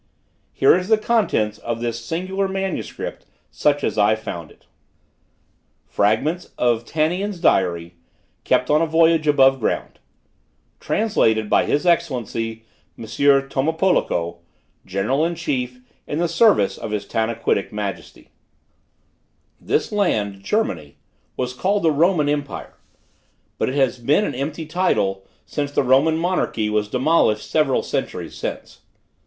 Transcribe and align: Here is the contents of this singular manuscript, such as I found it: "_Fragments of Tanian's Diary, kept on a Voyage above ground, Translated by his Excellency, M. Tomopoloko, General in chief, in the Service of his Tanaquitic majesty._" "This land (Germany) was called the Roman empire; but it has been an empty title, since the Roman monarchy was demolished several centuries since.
Here 0.51 0.75
is 0.75 0.87
the 0.87 0.97
contents 0.97 1.59
of 1.59 1.79
this 1.79 2.03
singular 2.03 2.47
manuscript, 2.47 3.27
such 3.51 3.83
as 3.83 3.99
I 3.99 4.15
found 4.15 4.49
it: 4.49 4.65
"_Fragments 5.95 6.49
of 6.57 6.85
Tanian's 6.85 7.39
Diary, 7.39 7.93
kept 8.43 8.71
on 8.71 8.81
a 8.81 8.87
Voyage 8.87 9.27
above 9.27 9.59
ground, 9.59 9.99
Translated 10.79 11.51
by 11.51 11.65
his 11.65 11.85
Excellency, 11.85 12.65
M. 12.97 13.05
Tomopoloko, 13.05 14.39
General 14.87 15.23
in 15.23 15.35
chief, 15.35 15.79
in 16.07 16.17
the 16.17 16.27
Service 16.27 16.79
of 16.79 16.89
his 16.89 17.05
Tanaquitic 17.05 17.71
majesty._" 17.71 18.29
"This 19.59 19.91
land 19.91 20.41
(Germany) 20.43 20.95
was 21.37 21.53
called 21.53 21.83
the 21.83 21.91
Roman 21.91 22.27
empire; 22.27 22.73
but 23.59 23.69
it 23.69 23.75
has 23.75 23.99
been 23.99 24.25
an 24.25 24.33
empty 24.33 24.65
title, 24.65 25.27
since 25.45 25.71
the 25.71 25.83
Roman 25.83 26.17
monarchy 26.17 26.71
was 26.71 26.87
demolished 26.87 27.47
several 27.51 27.83
centuries 27.83 28.33
since. 28.35 28.79